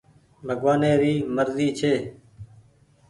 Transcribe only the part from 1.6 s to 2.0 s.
ڇي